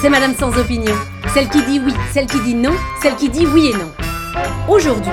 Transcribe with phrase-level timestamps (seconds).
[0.00, 0.94] c'est Madame sans opinion.
[1.34, 3.90] Celle qui dit oui, celle qui dit non, celle qui dit oui et non.
[4.68, 5.12] Aujourd'hui,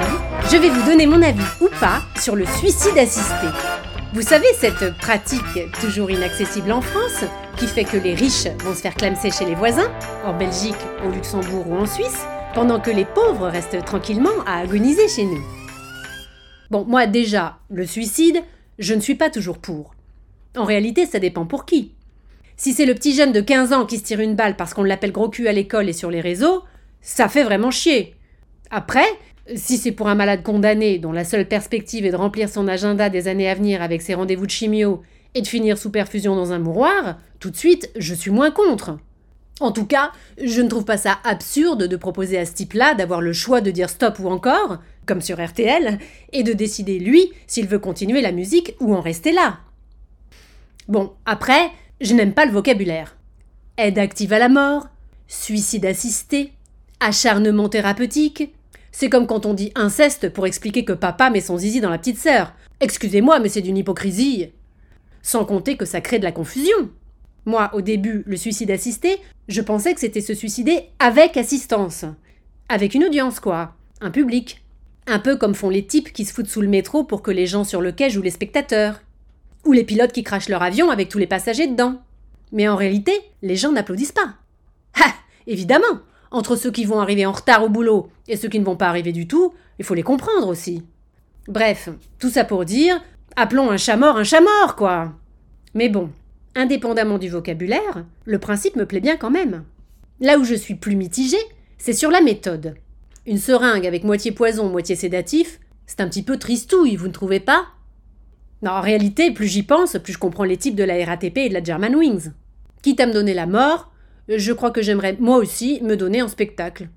[0.49, 3.47] je vais vous donner mon avis ou pas sur le suicide assisté.
[4.13, 5.41] Vous savez, cette pratique
[5.81, 7.25] toujours inaccessible en France,
[7.57, 9.91] qui fait que les riches vont se faire clamser chez les voisins,
[10.25, 10.75] en Belgique,
[11.05, 15.43] au Luxembourg ou en Suisse, pendant que les pauvres restent tranquillement à agoniser chez nous.
[16.71, 18.41] Bon, moi déjà, le suicide,
[18.79, 19.93] je ne suis pas toujours pour.
[20.55, 21.96] En réalité, ça dépend pour qui.
[22.59, 24.83] Si c'est le petit jeune de 15 ans qui se tire une balle parce qu'on
[24.83, 26.63] l'appelle gros cul à l'école et sur les réseaux,
[27.01, 28.15] ça fait vraiment chier.
[28.71, 29.05] Après,
[29.55, 33.09] si c'est pour un malade condamné dont la seule perspective est de remplir son agenda
[33.09, 35.03] des années à venir avec ses rendez-vous de chimio
[35.35, 38.97] et de finir sous perfusion dans un mouroir, tout de suite, je suis moins contre.
[39.59, 40.11] En tout cas,
[40.43, 43.69] je ne trouve pas ça absurde de proposer à ce type-là d'avoir le choix de
[43.69, 45.99] dire stop ou encore, comme sur RTL,
[46.33, 49.59] et de décider lui s'il veut continuer la musique ou en rester là.
[50.87, 53.17] Bon, après, je n'aime pas le vocabulaire.
[53.77, 54.87] Aide active à la mort,
[55.27, 56.53] suicide assisté,
[56.99, 58.53] acharnement thérapeutique.
[58.91, 61.97] C'est comme quand on dit inceste pour expliquer que papa met son zizi dans la
[61.97, 62.53] petite sœur.
[62.79, 64.49] Excusez-moi, mais c'est d'une hypocrisie.
[65.21, 66.89] Sans compter que ça crée de la confusion.
[67.45, 72.05] Moi, au début, le suicide assisté, je pensais que c'était se suicider avec assistance.
[72.69, 73.75] Avec une audience, quoi.
[74.01, 74.63] Un public.
[75.07, 77.47] Un peu comme font les types qui se foutent sous le métro pour que les
[77.47, 79.01] gens sur le quai jouent les spectateurs.
[79.65, 82.01] Ou les pilotes qui crachent leur avion avec tous les passagers dedans.
[82.51, 84.35] Mais en réalité, les gens n'applaudissent pas.
[84.95, 85.13] Ah
[85.47, 88.75] Évidemment Entre ceux qui vont arriver en retard au boulot et ceux qui ne vont
[88.75, 90.83] pas arriver du tout, il faut les comprendre aussi.
[91.47, 93.01] Bref, tout ça pour dire,
[93.35, 95.13] appelons un chat mort un chat mort, quoi.
[95.73, 96.09] Mais bon,
[96.55, 99.63] indépendamment du vocabulaire, le principe me plaît bien quand même.
[100.19, 101.37] Là où je suis plus mitigée,
[101.77, 102.75] c'est sur la méthode.
[103.25, 107.39] Une seringue avec moitié poison, moitié sédatif, c'est un petit peu tristouille, vous ne trouvez
[107.39, 107.67] pas?
[108.63, 111.49] Non, en réalité, plus j'y pense, plus je comprends les types de la RATP et
[111.49, 112.31] de la German Wings.
[112.81, 113.91] Quitte à me donner la mort,
[114.27, 116.89] je crois que j'aimerais moi aussi me donner en spectacle.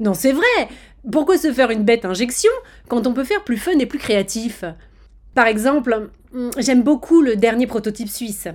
[0.00, 0.68] Non, c'est vrai
[1.10, 2.50] Pourquoi se faire une bête injection
[2.88, 4.64] quand on peut faire plus fun et plus créatif?
[5.34, 8.48] Par exemple, hmm, j'aime beaucoup le dernier prototype suisse.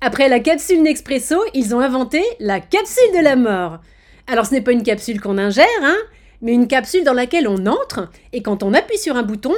[0.00, 3.78] Après la capsule Nespresso, ils ont inventé la capsule de la mort.
[4.26, 5.96] Alors ce n'est pas une capsule qu'on ingère, hein,
[6.40, 9.54] mais une capsule dans laquelle on entre, et quand on appuie sur un bouton,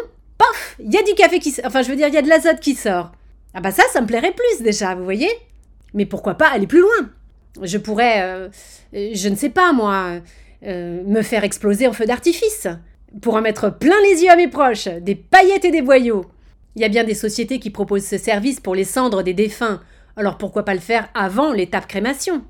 [0.79, 1.55] il y a du café qui.
[1.65, 3.13] Enfin, je veux dire, il y a de l'azote qui sort.
[3.55, 5.31] Ah bah ça, ça me plairait plus déjà, vous voyez
[5.95, 7.11] Mais pourquoi pas aller plus loin?
[7.63, 8.49] Je pourrais, euh,
[8.93, 10.21] je ne sais pas moi,
[10.67, 12.67] euh, me faire exploser en feu d'artifice.
[13.23, 16.27] Pour en mettre plein les yeux à mes proches, des paillettes et des boyaux.
[16.75, 19.81] Il y a bien des sociétés qui proposent ce service pour les cendres des défunts.
[20.17, 22.43] Alors pourquoi pas le faire avant l'étape crémation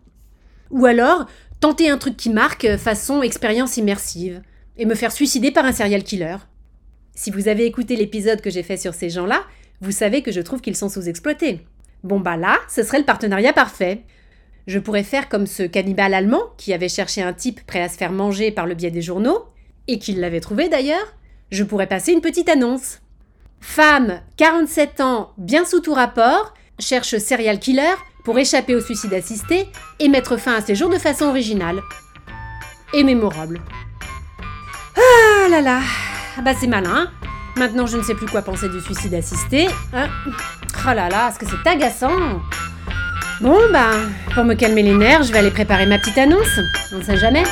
[0.71, 1.27] Ou alors,
[1.61, 4.41] tenter un truc qui marque façon expérience immersive
[4.79, 6.37] et me faire suicider par un serial killer.
[7.15, 9.45] Si vous avez écouté l'épisode que j'ai fait sur ces gens-là,
[9.81, 11.61] vous savez que je trouve qu'ils sont sous-exploités.
[12.03, 14.03] Bon bah là, ce serait le partenariat parfait.
[14.67, 17.97] Je pourrais faire comme ce cannibale allemand qui avait cherché un type prêt à se
[17.97, 19.45] faire manger par le biais des journaux,
[19.87, 21.15] et qu'il l'avait trouvé d'ailleurs.
[21.51, 23.01] Je pourrais passer une petite annonce.
[23.61, 27.95] Femme, 47 ans, bien sous tout rapport, cherche serial killer
[28.25, 29.69] pour échapper au suicide assisté
[30.01, 31.81] et mettre fin à ses jours de façon originale.
[32.93, 33.61] Et mémorable.
[34.97, 35.81] Ah là là
[36.43, 37.09] bah c'est malin.
[37.57, 39.69] Maintenant, je ne sais plus quoi penser du suicide assisté.
[39.93, 42.41] Hein oh là là, est-ce que c'est agaçant?
[43.41, 43.91] Bon, bah,
[44.35, 46.59] pour me calmer les nerfs, je vais aller préparer ma petite annonce.
[46.93, 47.45] On ne sait jamais.